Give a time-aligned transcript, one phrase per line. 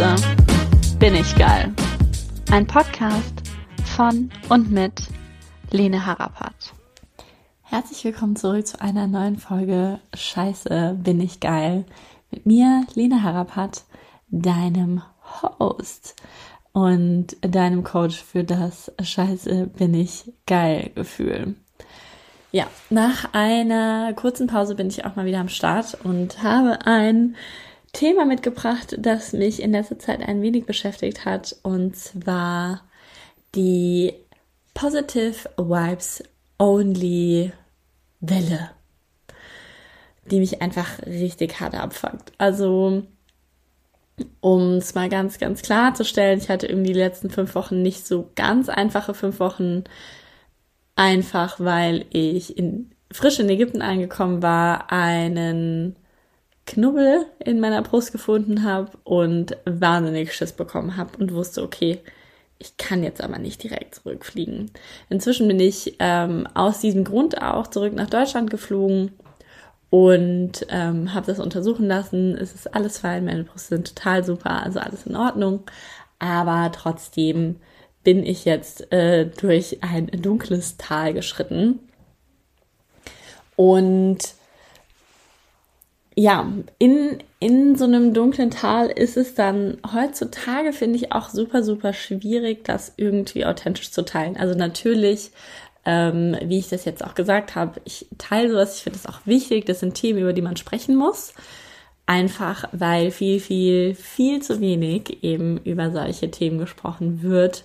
[0.00, 1.74] Scheiße, bin ich geil.
[2.50, 3.34] Ein Podcast
[3.84, 4.94] von und mit
[5.70, 6.54] Lene Harapat.
[7.60, 11.84] Herzlich willkommen zurück zu einer neuen Folge Scheiße, bin ich geil.
[12.30, 13.84] Mit mir, Lene Harapat,
[14.30, 15.02] deinem
[15.42, 16.16] Host
[16.72, 21.56] und deinem Coach für das Scheiße, bin ich geil Gefühl.
[22.52, 27.36] Ja, nach einer kurzen Pause bin ich auch mal wieder am Start und habe ein
[27.92, 32.82] Thema mitgebracht, das mich in letzter Zeit ein wenig beschäftigt hat, und zwar
[33.54, 34.14] die
[34.74, 36.22] Positive Vibes
[36.58, 37.52] Only
[38.20, 38.70] Welle,
[40.30, 42.32] die mich einfach richtig hart abfuckt.
[42.38, 43.02] Also,
[44.40, 47.82] um es mal ganz, ganz klar zu stellen, ich hatte irgendwie die letzten fünf Wochen
[47.82, 49.84] nicht so ganz einfache fünf Wochen,
[50.94, 55.96] einfach weil ich in, frisch in Ägypten angekommen war, einen
[56.70, 61.98] Knubbel in meiner Brust gefunden habe und wahnsinnig Schiss bekommen habe und wusste, okay,
[62.58, 64.70] ich kann jetzt aber nicht direkt zurückfliegen.
[65.08, 69.12] Inzwischen bin ich ähm, aus diesem Grund auch zurück nach Deutschland geflogen
[69.88, 72.36] und ähm, habe das untersuchen lassen.
[72.36, 75.64] Es ist alles fein, meine Brüste sind total super, also alles in Ordnung.
[76.20, 77.56] Aber trotzdem
[78.04, 81.80] bin ich jetzt äh, durch ein dunkles Tal geschritten.
[83.56, 84.18] Und
[86.16, 91.62] ja, in, in so einem dunklen Tal ist es dann heutzutage, finde ich, auch super,
[91.62, 94.36] super schwierig, das irgendwie authentisch zu teilen.
[94.36, 95.30] Also natürlich,
[95.84, 99.20] ähm, wie ich das jetzt auch gesagt habe, ich teile sowas, ich finde das auch
[99.24, 101.32] wichtig, das sind Themen, über die man sprechen muss.
[102.06, 107.64] Einfach weil viel, viel, viel zu wenig eben über solche Themen gesprochen wird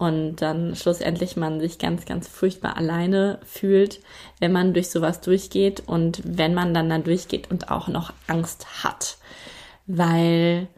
[0.00, 4.00] und dann schlussendlich man sich ganz, ganz furchtbar alleine fühlt,
[4.38, 8.82] wenn man durch sowas durchgeht und wenn man dann da durchgeht und auch noch Angst
[8.82, 9.18] hat.
[9.86, 10.68] Weil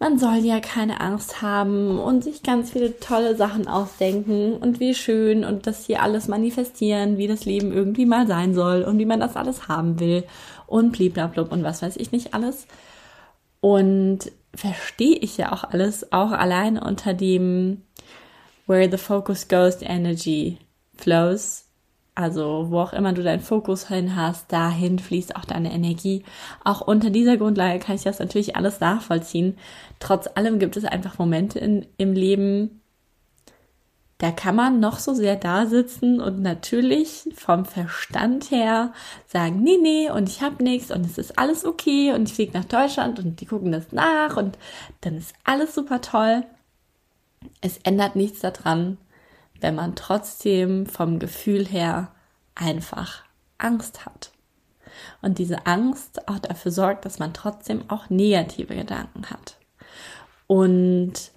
[0.00, 4.96] man soll ja keine Angst haben und sich ganz viele tolle Sachen ausdenken und wie
[4.96, 9.06] schön und das hier alles manifestieren, wie das Leben irgendwie mal sein soll und wie
[9.06, 10.24] man das alles haben will
[10.66, 12.66] und bliblablub und was weiß ich nicht alles.
[13.60, 17.82] Und verstehe ich ja auch alles, auch alleine unter dem,
[18.66, 20.58] where the focus goes, the energy
[20.96, 21.64] flows.
[22.14, 26.24] Also wo auch immer du deinen Fokus hin hast, dahin fließt auch deine Energie.
[26.64, 29.58] Auch unter dieser Grundlage kann ich das natürlich alles nachvollziehen.
[30.00, 32.80] Trotz allem gibt es einfach Momente in, im Leben,
[34.18, 38.94] da kann man noch so sehr da sitzen und natürlich vom Verstand her
[39.26, 42.56] sagen, nee, nee, und ich hab nichts und es ist alles okay und ich fliege
[42.56, 44.56] nach Deutschland und die gucken das nach und
[45.02, 46.44] dann ist alles super toll
[47.60, 48.98] es ändert nichts daran,
[49.60, 52.12] wenn man trotzdem vom Gefühl her
[52.54, 53.22] einfach
[53.58, 54.32] Angst hat.
[55.22, 59.58] Und diese Angst auch dafür sorgt, dass man trotzdem auch negative Gedanken hat.
[60.46, 61.32] Und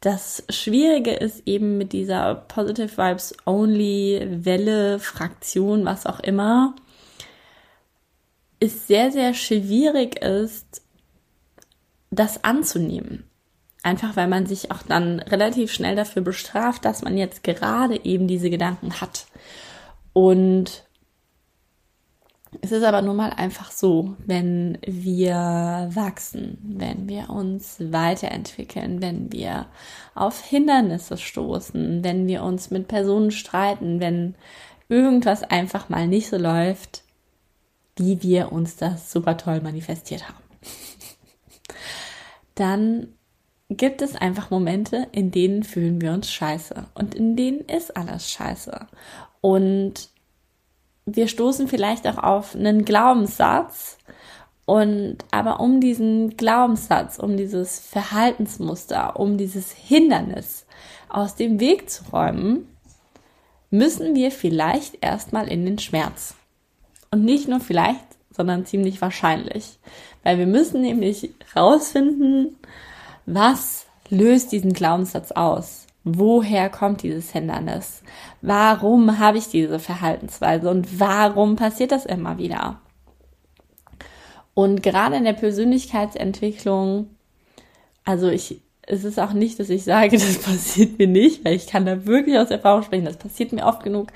[0.00, 6.74] das Schwierige ist eben mit dieser Positive Vibes Only Welle, Fraktion, was auch immer,
[8.60, 10.82] ist sehr, sehr schwierig ist,
[12.10, 13.24] das anzunehmen.
[13.84, 18.26] Einfach weil man sich auch dann relativ schnell dafür bestraft, dass man jetzt gerade eben
[18.26, 19.26] diese Gedanken hat.
[20.14, 20.84] Und
[22.62, 29.30] es ist aber nun mal einfach so, wenn wir wachsen, wenn wir uns weiterentwickeln, wenn
[29.30, 29.66] wir
[30.14, 34.34] auf Hindernisse stoßen, wenn wir uns mit Personen streiten, wenn
[34.88, 37.02] irgendwas einfach mal nicht so läuft,
[37.96, 40.42] wie wir uns das super toll manifestiert haben.
[42.54, 43.08] Dann
[43.70, 48.30] gibt es einfach Momente, in denen fühlen wir uns scheiße und in denen ist alles
[48.30, 48.86] scheiße.
[49.40, 50.08] Und
[51.06, 53.98] wir stoßen vielleicht auch auf einen Glaubenssatz
[54.66, 60.66] und aber um diesen Glaubenssatz, um dieses Verhaltensmuster, um dieses Hindernis
[61.08, 62.68] aus dem Weg zu räumen,
[63.70, 66.34] müssen wir vielleicht erstmal in den Schmerz.
[67.10, 69.78] Und nicht nur vielleicht, sondern ziemlich wahrscheinlich.
[70.22, 72.56] Weil wir müssen nämlich rausfinden,
[73.26, 75.86] was löst diesen Glaubenssatz aus?
[76.04, 78.02] Woher kommt dieses Hindernis?
[78.42, 82.80] Warum habe ich diese Verhaltensweise und warum passiert das immer wieder?
[84.52, 87.08] Und gerade in der Persönlichkeitsentwicklung,
[88.04, 91.66] also ich, es ist auch nicht, dass ich sage, das passiert mir nicht, weil ich
[91.66, 93.06] kann da wirklich aus Erfahrung sprechen.
[93.06, 94.08] Das passiert mir oft genug,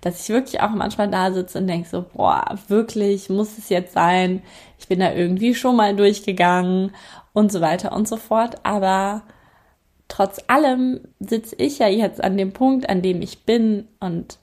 [0.00, 3.92] dass ich wirklich auch manchmal da sitze und denke so, boah, wirklich, muss es jetzt
[3.92, 4.42] sein?
[4.78, 6.92] Ich bin da irgendwie schon mal durchgegangen
[7.34, 8.56] und so weiter und so fort.
[8.62, 9.24] Aber
[10.08, 14.38] trotz allem sitze ich ja jetzt an dem Punkt, an dem ich bin und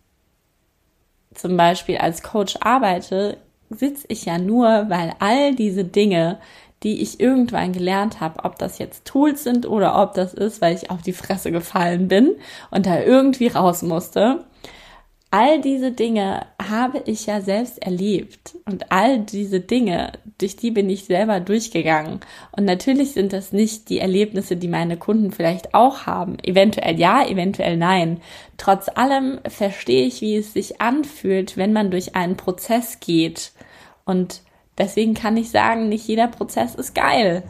[1.34, 3.38] zum Beispiel als Coach arbeite,
[3.70, 6.40] sitze ich ja nur, weil all diese Dinge,
[6.84, 10.76] die ich irgendwann gelernt habe, ob das jetzt Tools sind oder ob das ist, weil
[10.76, 12.36] ich auf die Fresse gefallen bin
[12.70, 14.44] und da irgendwie raus musste.
[15.34, 20.90] All diese Dinge habe ich ja selbst erlebt und all diese Dinge, durch die bin
[20.90, 22.20] ich selber durchgegangen.
[22.52, 26.38] Und natürlich sind das nicht die Erlebnisse, die meine Kunden vielleicht auch haben.
[26.44, 28.20] Eventuell ja, eventuell nein.
[28.58, 33.54] Trotz allem verstehe ich, wie es sich anfühlt, wenn man durch einen Prozess geht.
[34.04, 34.42] Und
[34.78, 37.44] deswegen kann ich sagen, nicht jeder Prozess ist geil.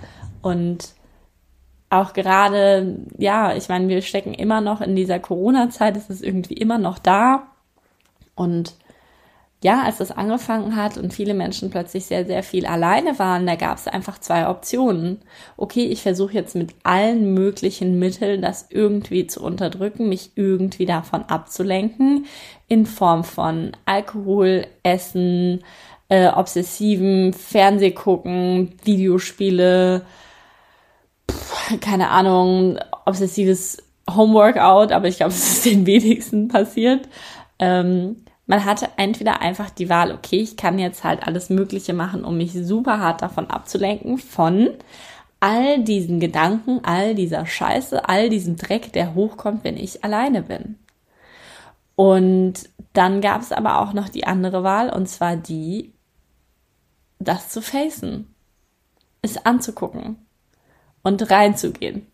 [0.44, 0.94] Und
[1.90, 6.54] auch gerade, ja, ich meine, wir stecken immer noch in dieser Corona-Zeit, es ist irgendwie
[6.54, 7.48] immer noch da.
[8.36, 8.74] Und
[9.64, 13.56] ja, als das angefangen hat und viele Menschen plötzlich sehr, sehr viel alleine waren, da
[13.56, 15.20] gab es einfach zwei Optionen.
[15.56, 21.24] Okay, ich versuche jetzt mit allen möglichen Mitteln das irgendwie zu unterdrücken, mich irgendwie davon
[21.24, 22.26] abzulenken,
[22.68, 25.64] in Form von Alkohol, Essen,
[26.10, 30.06] äh, obsessiven Fernsehgucken, Videospiele,
[31.30, 33.78] pff, keine Ahnung, obsessives
[34.10, 37.08] Homeworkout, aber ich glaube, es ist den wenigsten passiert.
[37.62, 42.26] Ähm, man hatte entweder einfach die Wahl, okay, ich kann jetzt halt alles Mögliche machen,
[42.26, 44.72] um mich super hart davon abzulenken, von
[45.40, 50.78] all diesen Gedanken, all dieser Scheiße, all diesem Dreck, der hochkommt, wenn ich alleine bin.
[51.96, 55.94] Und dann gab es aber auch noch die andere Wahl, und zwar die,
[57.20, 58.34] das zu facen,
[59.22, 60.18] es anzugucken
[61.04, 62.11] und reinzugehen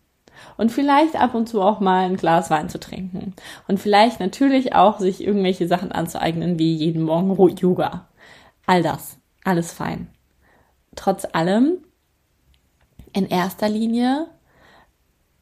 [0.56, 3.34] und vielleicht ab und zu auch mal ein Glas Wein zu trinken
[3.66, 8.08] und vielleicht natürlich auch sich irgendwelche Sachen anzueignen, wie jeden Morgen Yoga.
[8.66, 10.08] All das, alles fein.
[10.96, 11.78] Trotz allem,
[13.12, 14.26] in erster Linie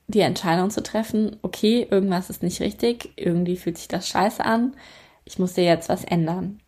[0.09, 4.75] die Entscheidung zu treffen, okay, irgendwas ist nicht richtig, irgendwie fühlt sich das scheiße an,
[5.25, 6.61] ich muss dir jetzt was ändern.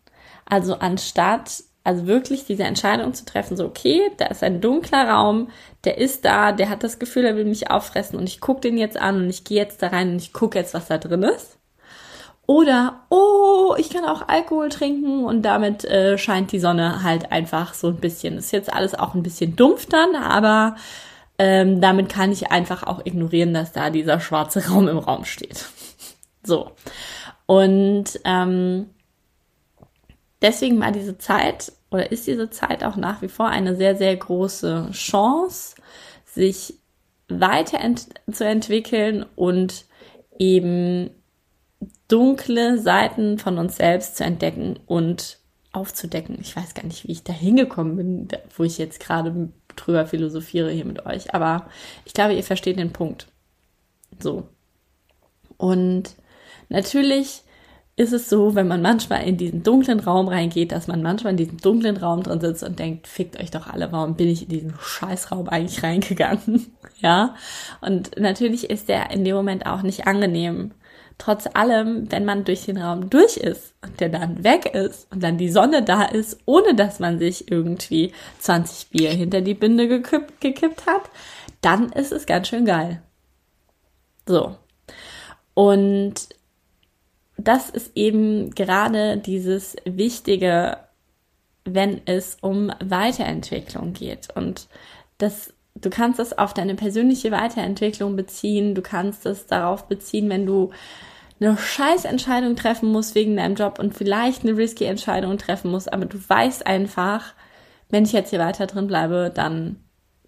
[0.45, 5.49] Also anstatt also wirklich diese Entscheidung zu treffen, so okay, da ist ein dunkler Raum,
[5.85, 8.77] der ist da, der hat das Gefühl, er will mich auffressen und ich gucke den
[8.77, 11.23] jetzt an und ich gehe jetzt da rein und ich gucke jetzt, was da drin
[11.23, 11.57] ist.
[12.45, 17.73] Oder, oh, ich kann auch Alkohol trinken und damit äh, scheint die Sonne halt einfach
[17.73, 18.37] so ein bisschen.
[18.37, 20.75] ist jetzt alles auch ein bisschen dumpf dann, aber
[21.39, 25.65] ähm, damit kann ich einfach auch ignorieren, dass da dieser schwarze Raum im Raum steht.
[26.43, 26.69] so.
[27.47, 28.91] Und ähm,
[30.43, 34.15] deswegen war diese Zeit oder ist diese Zeit auch nach wie vor eine sehr, sehr
[34.15, 35.75] große Chance,
[36.25, 36.75] sich
[37.27, 39.85] weiterzuentwickeln und
[40.37, 41.09] eben
[42.07, 45.37] dunkle Seiten von uns selbst zu entdecken und
[45.71, 46.37] aufzudecken.
[46.41, 50.71] Ich weiß gar nicht, wie ich da hingekommen bin, wo ich jetzt gerade drüber philosophiere
[50.71, 51.69] hier mit euch, aber
[52.05, 53.27] ich glaube, ihr versteht den Punkt.
[54.19, 54.47] So.
[55.57, 56.15] Und
[56.69, 57.43] natürlich
[57.99, 61.37] ist es so, wenn man manchmal in diesen dunklen Raum reingeht, dass man manchmal in
[61.37, 64.47] diesem dunklen Raum drin sitzt und denkt, fickt euch doch alle, warum bin ich in
[64.47, 66.73] diesen Scheißraum eigentlich reingegangen?
[67.01, 67.35] ja.
[67.81, 70.71] Und natürlich ist der in dem Moment auch nicht angenehm.
[71.17, 75.21] Trotz allem, wenn man durch den Raum durch ist und der dann weg ist und
[75.21, 79.89] dann die Sonne da ist, ohne dass man sich irgendwie 20 Bier hinter die Binde
[79.89, 81.09] gekippt, gekippt hat,
[81.59, 83.01] dann ist es ganz schön geil.
[84.25, 84.55] So.
[85.53, 86.29] Und
[87.43, 90.77] das ist eben gerade dieses Wichtige,
[91.65, 94.29] wenn es um Weiterentwicklung geht.
[94.35, 94.67] Und
[95.17, 98.75] das, du kannst es auf deine persönliche Weiterentwicklung beziehen.
[98.75, 100.71] Du kannst es darauf beziehen, wenn du
[101.39, 105.91] eine scheiß Entscheidung treffen musst wegen deinem Job und vielleicht eine risky Entscheidung treffen musst,
[105.93, 107.33] aber du weißt einfach,
[107.89, 109.77] wenn ich jetzt hier weiter drin bleibe, dann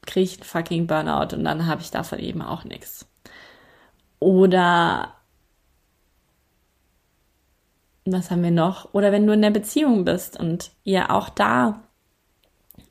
[0.06, 3.08] kriege ich einen fucking Burnout und dann habe ich davon eben auch nichts.
[4.20, 5.16] Oder
[8.06, 8.94] was haben wir noch?
[8.94, 11.82] Oder wenn du in der Beziehung bist und ihr auch da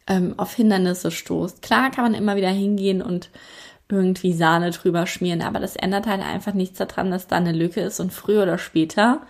[0.06, 1.62] ähm, auf Hindernisse stoßt.
[1.62, 3.30] Klar kann man immer wieder hingehen und
[3.88, 7.80] irgendwie Sahne drüber schmieren, aber das ändert halt einfach nichts daran, dass da eine Lücke
[7.80, 9.22] ist und früher oder später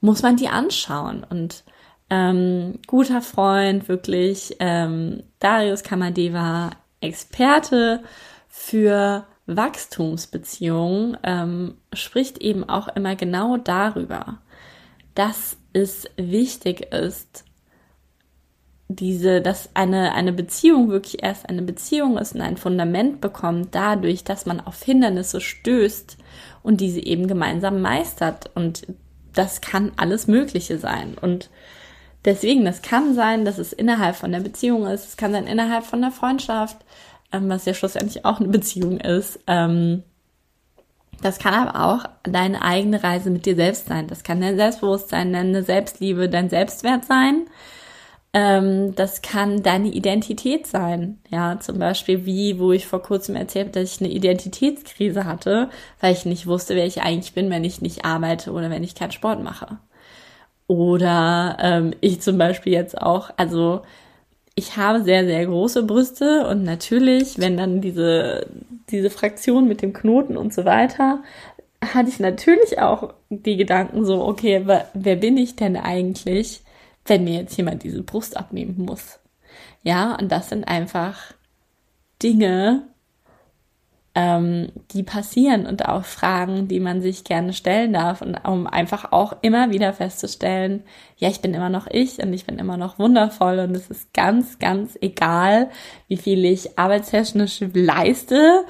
[0.00, 1.24] muss man die anschauen.
[1.28, 1.64] Und
[2.10, 8.02] ähm, guter Freund, wirklich, ähm, Darius Kamadeva, Experte
[8.48, 14.38] für Wachstumsbeziehungen, ähm, spricht eben auch immer genau darüber
[15.14, 17.44] dass es wichtig ist,
[18.88, 24.24] diese, dass eine, eine Beziehung wirklich erst eine Beziehung ist und ein Fundament bekommt, dadurch,
[24.24, 26.18] dass man auf Hindernisse stößt
[26.62, 28.50] und diese eben gemeinsam meistert.
[28.54, 28.86] Und
[29.32, 31.16] das kann alles Mögliche sein.
[31.20, 31.50] Und
[32.24, 35.84] deswegen, das kann sein, dass es innerhalb von der Beziehung ist, es kann sein innerhalb
[35.84, 36.76] von der Freundschaft,
[37.32, 39.40] ähm, was ja schlussendlich auch eine Beziehung ist.
[39.46, 40.02] Ähm,
[41.22, 44.08] das kann aber auch deine eigene Reise mit dir selbst sein.
[44.08, 47.46] Das kann dein Selbstbewusstsein, deine Selbstliebe, dein Selbstwert sein.
[48.34, 51.18] Ähm, das kann deine Identität sein.
[51.30, 55.70] Ja, zum Beispiel wie, wo ich vor kurzem erzählt habe, dass ich eine Identitätskrise hatte,
[56.00, 58.94] weil ich nicht wusste, wer ich eigentlich bin, wenn ich nicht arbeite oder wenn ich
[58.94, 59.78] keinen Sport mache.
[60.66, 63.82] Oder ähm, ich zum Beispiel jetzt auch, also
[64.54, 68.46] ich habe sehr, sehr große Brüste und natürlich, wenn dann diese,
[68.92, 71.22] diese Fraktion mit dem Knoten und so weiter,
[71.82, 74.62] hatte ich natürlich auch die Gedanken so, okay,
[74.94, 76.62] wer, bin ich denn eigentlich,
[77.06, 79.18] wenn mir jetzt jemand diese Brust abnehmen muss?
[79.82, 81.34] Ja, und das sind einfach
[82.22, 82.86] Dinge,
[84.14, 89.10] ähm, die passieren und auch Fragen, die man sich gerne stellen darf und um einfach
[89.12, 90.82] auch immer wieder festzustellen,
[91.16, 94.12] ja, ich bin immer noch ich und ich bin immer noch wundervoll und es ist
[94.12, 95.70] ganz, ganz egal,
[96.08, 98.64] wie viel ich arbeitstechnisch leiste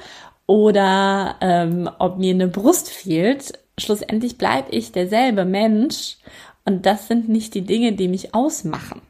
[0.47, 3.59] oder ähm, ob mir eine Brust fehlt.
[3.77, 6.17] Schlussendlich bleibe ich derselbe Mensch
[6.63, 9.01] und das sind nicht die Dinge, die mich ausmachen.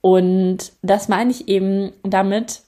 [0.00, 2.62] Und das meine ich eben damit,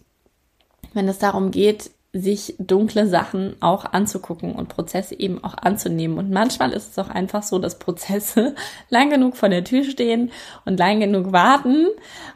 [0.93, 6.19] wenn es darum geht, sich dunkle Sachen auch anzugucken und Prozesse eben auch anzunehmen.
[6.19, 8.57] Und manchmal ist es auch einfach so, dass Prozesse
[8.91, 10.33] lang genug vor der Tür stehen
[10.65, 11.87] und lang genug warten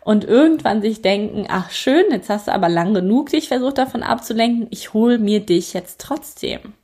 [0.02, 4.04] und irgendwann sich denken, ach schön, jetzt hast du aber lang genug dich versucht davon
[4.04, 6.74] abzulenken, ich hol mir dich jetzt trotzdem.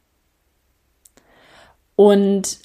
[1.95, 2.59] Und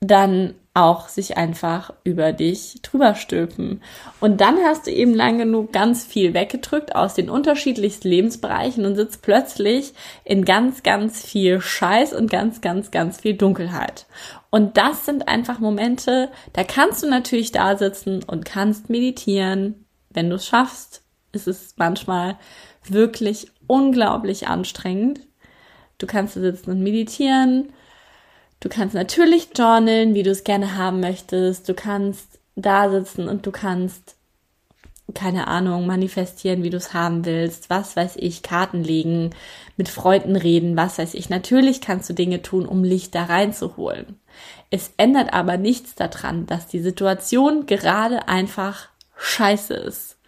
[0.00, 3.82] dann auch sich einfach über dich drüber stülpen.
[4.20, 8.96] Und dann hast du eben lang genug ganz viel weggedrückt aus den unterschiedlichsten Lebensbereichen und
[8.96, 9.92] sitzt plötzlich
[10.24, 14.06] in ganz, ganz viel Scheiß und ganz, ganz, ganz viel Dunkelheit.
[14.50, 19.84] Und das sind einfach Momente, da kannst du natürlich da sitzen und kannst meditieren.
[20.08, 21.02] Wenn du es schaffst,
[21.32, 22.38] ist es manchmal
[22.84, 25.20] wirklich unglaublich anstrengend.
[25.98, 27.72] Du kannst da sitzen und meditieren
[28.62, 31.68] Du kannst natürlich journalen, wie du es gerne haben möchtest.
[31.68, 34.14] Du kannst da sitzen und du kannst,
[35.14, 37.70] keine Ahnung, manifestieren, wie du es haben willst.
[37.70, 39.30] Was weiß ich, Karten legen,
[39.76, 41.28] mit Freunden reden, was weiß ich.
[41.28, 44.20] Natürlich kannst du Dinge tun, um Licht da reinzuholen.
[44.70, 50.18] Es ändert aber nichts daran, dass die Situation gerade einfach scheiße ist.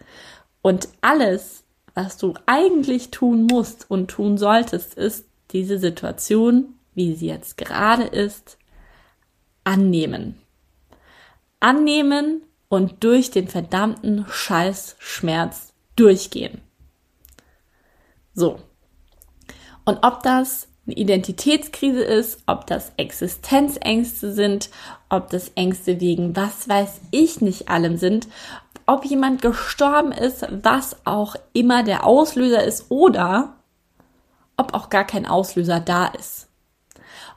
[0.61, 1.63] Und alles,
[1.93, 8.03] was du eigentlich tun musst und tun solltest, ist, diese Situation wie sie jetzt gerade
[8.03, 8.57] ist,
[9.63, 10.41] annehmen.
[11.59, 16.61] Annehmen und durch den verdammten Scheißschmerz durchgehen.
[18.33, 18.59] So.
[19.85, 24.69] Und ob das eine Identitätskrise ist, ob das Existenzängste sind,
[25.09, 28.27] ob das Ängste wegen was weiß ich nicht allem sind,
[28.85, 33.55] ob jemand gestorben ist, was auch immer der Auslöser ist oder
[34.57, 36.44] ob auch gar kein Auslöser da ist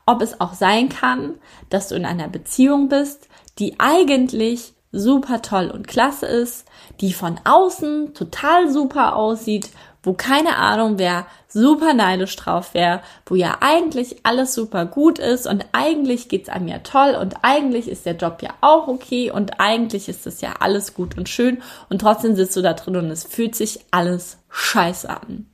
[0.08, 1.34] ob es auch sein kann,
[1.68, 6.66] dass du in einer Beziehung bist, die eigentlich super toll und klasse ist,
[7.02, 9.68] die von außen total super aussieht,
[10.02, 15.46] wo keine Ahnung wer super neidisch drauf wäre, wo ja eigentlich alles super gut ist
[15.46, 19.60] und eigentlich geht's einem ja toll und eigentlich ist der Job ja auch okay und
[19.60, 21.60] eigentlich ist es ja alles gut und schön
[21.90, 25.44] und trotzdem sitzt du da drin und es fühlt sich alles scheiße an.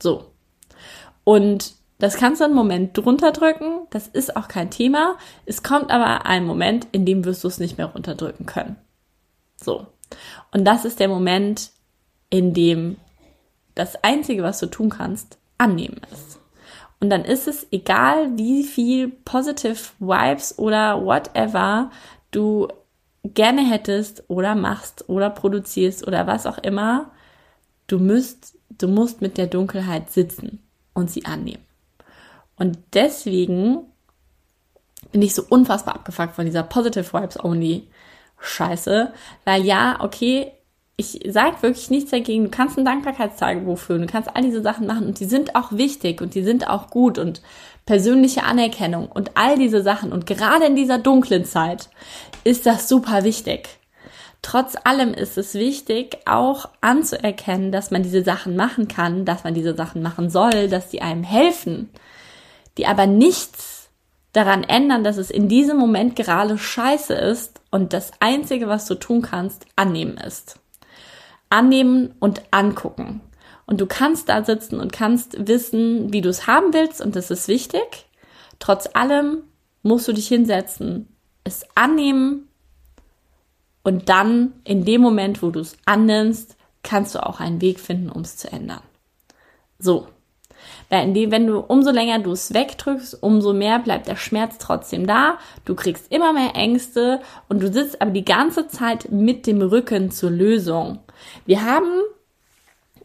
[0.00, 0.26] So.
[1.24, 5.16] Und das kannst du einen Moment drunter drücken, das ist auch kein Thema.
[5.44, 8.76] Es kommt aber ein Moment, in dem wirst du es nicht mehr runterdrücken können.
[9.56, 9.86] So.
[10.50, 11.70] Und das ist der Moment,
[12.30, 12.96] in dem
[13.74, 16.40] das Einzige, was du tun kannst, annehmen ist.
[17.00, 21.90] Und dann ist es egal, wie viel positive Vibes oder whatever
[22.30, 22.68] du
[23.24, 27.10] gerne hättest oder machst oder produzierst oder was auch immer,
[27.86, 30.62] du musst, du musst mit der Dunkelheit sitzen
[30.94, 31.64] und sie annehmen.
[32.60, 33.78] Und deswegen
[35.12, 37.88] bin ich so unfassbar abgefuckt von dieser Positive Vibes Only
[38.38, 39.14] Scheiße.
[39.46, 40.52] Weil ja, okay,
[40.96, 42.44] ich sage wirklich nichts dagegen.
[42.44, 45.72] Du kannst ein Dankbarkeitstagebuch führen, du kannst all diese Sachen machen und die sind auch
[45.72, 47.40] wichtig und die sind auch gut und
[47.86, 50.12] persönliche Anerkennung und all diese Sachen.
[50.12, 51.88] Und gerade in dieser dunklen Zeit
[52.44, 53.70] ist das super wichtig.
[54.42, 59.54] Trotz allem ist es wichtig, auch anzuerkennen, dass man diese Sachen machen kann, dass man
[59.54, 61.88] diese Sachen machen soll, dass die einem helfen
[62.80, 63.90] die aber nichts
[64.32, 68.94] daran ändern, dass es in diesem Moment gerade scheiße ist und das Einzige, was du
[68.94, 70.58] tun kannst, annehmen ist.
[71.50, 73.20] Annehmen und angucken.
[73.66, 77.30] Und du kannst da sitzen und kannst wissen, wie du es haben willst und das
[77.30, 78.06] ist wichtig.
[78.60, 79.42] Trotz allem
[79.82, 82.48] musst du dich hinsetzen, es annehmen
[83.82, 88.08] und dann in dem Moment, wo du es annimmst, kannst du auch einen Weg finden,
[88.08, 88.80] um es zu ändern.
[89.78, 90.08] So,
[90.90, 95.38] Weil wenn du, umso länger du es wegdrückst, umso mehr bleibt der Schmerz trotzdem da.
[95.64, 100.10] Du kriegst immer mehr Ängste und du sitzt aber die ganze Zeit mit dem Rücken
[100.10, 100.98] zur Lösung.
[101.46, 102.02] Wir haben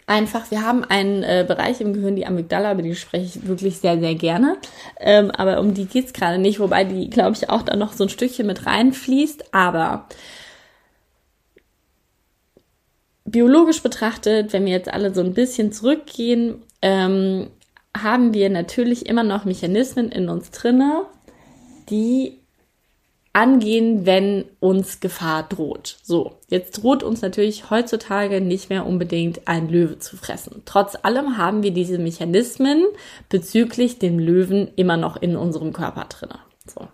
[0.07, 3.77] einfach, wir haben einen äh, Bereich im Gehirn, die Amygdala, über die spreche ich wirklich
[3.77, 4.57] sehr, sehr gerne.
[4.99, 8.03] Ähm, aber um die geht's gerade nicht, wobei die, glaube ich, auch da noch so
[8.03, 9.53] ein Stückchen mit reinfließt.
[9.53, 10.07] Aber
[13.25, 17.51] biologisch betrachtet, wenn wir jetzt alle so ein bisschen zurückgehen, ähm,
[17.95, 21.05] haben wir natürlich immer noch Mechanismen in uns drinne,
[21.89, 22.39] die
[23.35, 25.97] angehen, wenn uns Gefahr droht.
[26.03, 30.61] So, jetzt droht uns natürlich heutzutage nicht mehr unbedingt ein Löwe zu fressen.
[30.63, 32.85] Trotz allem haben wir diese Mechanismen
[33.27, 36.39] bezüglich dem Löwen immer noch in unserem Körper drinne.
[36.65, 36.87] So.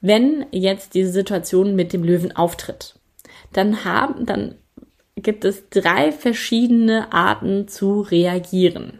[0.00, 2.96] Wenn jetzt diese Situation mit dem Löwen auftritt,
[3.52, 4.56] dann haben, dann
[5.14, 8.98] gibt es drei verschiedene Arten zu reagieren.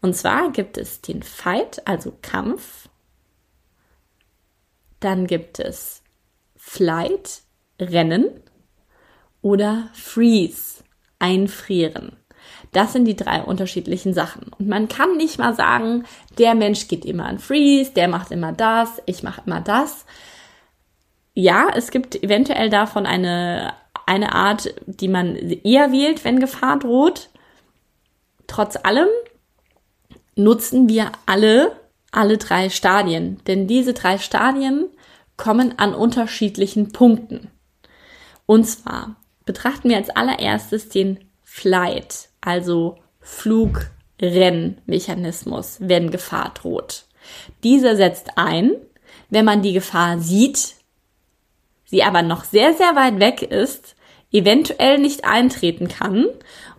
[0.00, 2.88] Und zwar gibt es den Fight, also Kampf,
[5.00, 6.02] dann gibt es
[6.56, 7.42] Flight,
[7.80, 8.28] Rennen
[9.42, 10.82] oder Freeze,
[11.18, 12.16] Einfrieren.
[12.72, 14.52] Das sind die drei unterschiedlichen Sachen.
[14.58, 16.04] Und man kann nicht mal sagen,
[16.38, 20.04] der Mensch geht immer an Freeze, der macht immer das, ich mache immer das.
[21.34, 23.74] Ja, es gibt eventuell davon eine,
[24.06, 27.30] eine Art, die man eher wählt, wenn Gefahr droht.
[28.46, 29.08] Trotz allem
[30.38, 31.72] nutzen wir alle
[32.10, 33.38] alle drei Stadien.
[33.46, 34.88] Denn diese drei Stadien
[35.36, 37.50] kommen an unterschiedlichen Punkten.
[38.46, 47.04] Und zwar betrachten wir als allererstes den Flight, also Flugrennmechanismus, wenn Gefahr droht.
[47.62, 48.72] Dieser setzt ein,
[49.30, 50.74] wenn man die Gefahr sieht,
[51.84, 53.94] sie aber noch sehr, sehr weit weg ist,
[54.32, 56.26] eventuell nicht eintreten kann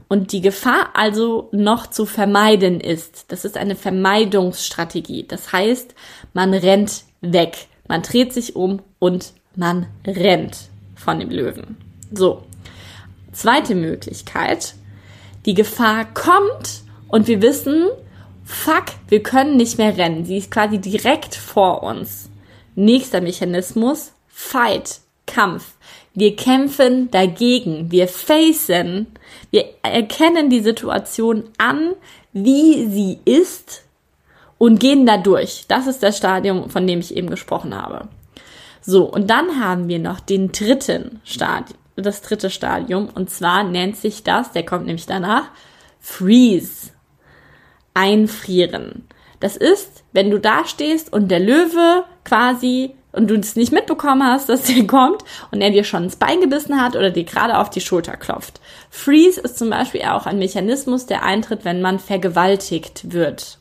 [0.10, 3.32] und die Gefahr also noch zu vermeiden ist.
[3.32, 5.26] Das ist eine Vermeidungsstrategie.
[5.26, 5.96] Das heißt,
[6.34, 10.58] man rennt weg, man dreht sich um und man rennt
[10.96, 11.78] von dem Löwen.
[12.12, 12.44] So.
[13.32, 14.74] Zweite Möglichkeit.
[15.46, 17.88] Die Gefahr kommt und wir wissen,
[18.44, 20.26] fuck, wir können nicht mehr rennen.
[20.26, 22.30] Sie ist quasi direkt vor uns.
[22.76, 25.76] Nächster Mechanismus, Fight, Kampf.
[26.14, 27.92] Wir kämpfen dagegen.
[27.92, 29.08] Wir facen.
[29.52, 31.94] Wir erkennen die Situation an,
[32.34, 33.84] wie sie ist
[34.58, 35.66] und gehen da durch.
[35.68, 38.08] Das ist das Stadium, von dem ich eben gesprochen habe.
[38.82, 43.98] So, und dann haben wir noch den dritten Stadium, das dritte Stadium, und zwar nennt
[43.98, 45.50] sich das, der kommt nämlich danach,
[46.00, 46.92] Freeze.
[47.94, 49.08] Einfrieren.
[49.40, 54.24] Das ist, wenn du da stehst und der Löwe quasi und du es nicht mitbekommen
[54.24, 57.58] hast, dass der kommt und er dir schon ins Bein gebissen hat oder dir gerade
[57.58, 58.62] auf die Schulter klopft.
[58.90, 63.58] Freeze ist zum Beispiel auch ein Mechanismus, der eintritt, wenn man vergewaltigt wird.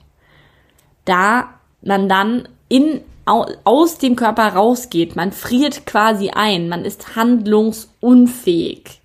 [1.05, 1.49] Da
[1.81, 9.01] man dann in, aus dem Körper rausgeht, man friert quasi ein, man ist handlungsunfähig.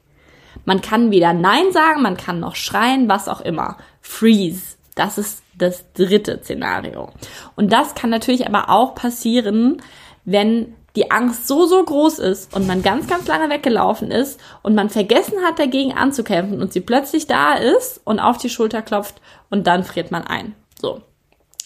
[0.66, 3.78] Man kann weder Nein sagen, man kann noch schreien, was auch immer.
[4.02, 4.78] Freeze.
[4.96, 7.10] Das ist das dritte Szenario.
[7.56, 9.82] Und das kann natürlich aber auch passieren,
[10.26, 14.76] wenn die Angst so, so groß ist und man ganz, ganz lange weggelaufen ist und
[14.76, 19.20] man vergessen hat, dagegen anzukämpfen und sie plötzlich da ist und auf die Schulter klopft
[19.50, 20.56] und dann friert man ein.
[20.80, 21.02] So.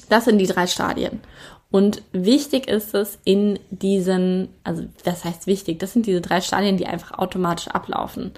[0.10, 1.20] Das sind die drei Stadien.
[1.70, 6.78] Und wichtig ist es in diesen, also das heißt wichtig, das sind diese drei Stadien,
[6.78, 8.32] die einfach automatisch ablaufen.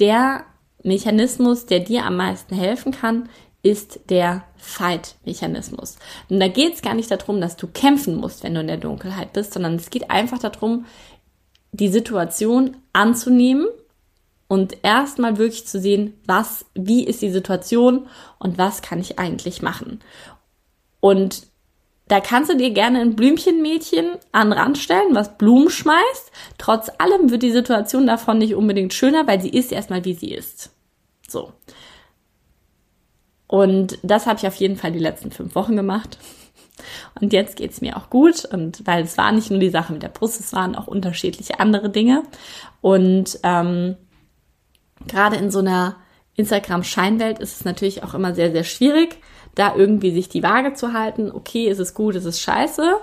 [0.00, 0.42] Der
[0.82, 3.28] Mechanismus, der dir am meisten helfen kann,
[3.64, 5.96] ist der Fight-Mechanismus.
[6.28, 8.76] Und da geht es gar nicht darum, dass du kämpfen musst, wenn du in der
[8.76, 10.84] Dunkelheit bist, sondern es geht einfach darum,
[11.72, 13.66] die Situation anzunehmen
[14.48, 18.06] und erstmal wirklich zu sehen, was, wie ist die Situation
[18.38, 20.00] und was kann ich eigentlich machen.
[21.00, 21.46] Und
[22.06, 26.30] da kannst du dir gerne ein Blümchenmädchen an den Rand stellen, was Blumen schmeißt.
[26.58, 30.32] Trotz allem wird die Situation davon nicht unbedingt schöner, weil sie ist erstmal, wie sie
[30.32, 30.70] ist.
[31.26, 31.54] So.
[33.54, 36.18] Und das habe ich auf jeden Fall die letzten fünf Wochen gemacht.
[37.20, 38.44] Und jetzt geht's mir auch gut.
[38.46, 41.60] Und weil es war nicht nur die Sache mit der Brust, es waren auch unterschiedliche
[41.60, 42.24] andere Dinge.
[42.80, 43.94] Und ähm,
[45.06, 45.94] gerade in so einer
[46.34, 49.18] Instagram-Scheinwelt ist es natürlich auch immer sehr, sehr schwierig,
[49.54, 51.30] da irgendwie sich die Waage zu halten.
[51.30, 52.96] Okay, ist es gut, ist es scheiße.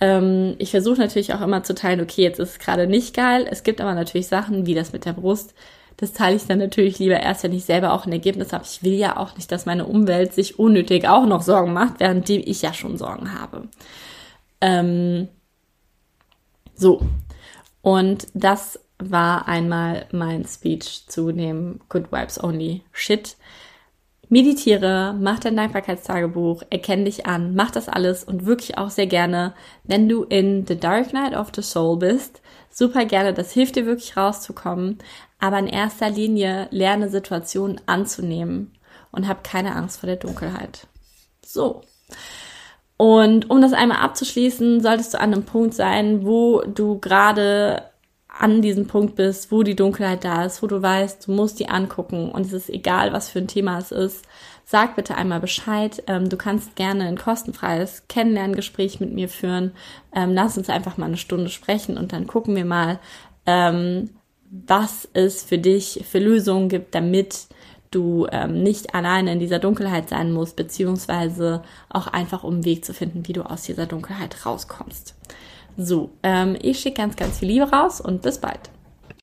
[0.00, 3.46] Ähm, ich versuche natürlich auch immer zu teilen, okay, jetzt ist es gerade nicht geil.
[3.48, 5.54] Es gibt aber natürlich Sachen, wie das mit der Brust,
[5.96, 8.64] das teile ich dann natürlich lieber erst, wenn ich selber auch ein Ergebnis habe.
[8.64, 12.28] Ich will ja auch nicht, dass meine Umwelt sich unnötig auch noch Sorgen macht, während
[12.28, 13.68] ich ja schon Sorgen habe.
[14.60, 15.28] Ähm,
[16.74, 17.00] so.
[17.82, 23.36] Und das war einmal mein Speech zu dem Good Vibes Only Shit.
[24.28, 29.52] meditiere, mach dein Dankbarkeitstagebuch, erkenn dich an, mach das alles und wirklich auch sehr gerne,
[29.84, 33.84] wenn du in The Dark Night of the Soul bist, super gerne, das hilft dir
[33.84, 34.98] wirklich rauszukommen,
[35.42, 38.70] aber in erster Linie lerne Situationen anzunehmen
[39.10, 40.86] und hab keine Angst vor der Dunkelheit.
[41.44, 41.82] So.
[42.96, 47.82] Und um das einmal abzuschließen, solltest du an einem Punkt sein, wo du gerade
[48.28, 51.68] an diesem Punkt bist, wo die Dunkelheit da ist, wo du weißt, du musst die
[51.68, 54.24] angucken und es ist egal, was für ein Thema es ist,
[54.64, 56.04] sag bitte einmal Bescheid.
[56.06, 59.72] Ähm, du kannst gerne ein kostenfreies Kennenlerngespräch mit mir führen.
[60.14, 63.00] Ähm, lass uns einfach mal eine Stunde sprechen und dann gucken wir mal,
[63.44, 64.10] ähm,
[64.52, 67.46] was es für dich für Lösungen gibt, damit
[67.90, 72.84] du ähm, nicht alleine in dieser Dunkelheit sein musst, beziehungsweise auch einfach um einen Weg
[72.84, 75.14] zu finden, wie du aus dieser Dunkelheit rauskommst.
[75.78, 78.70] So, ähm, ich schicke ganz, ganz viel Liebe raus und bis bald.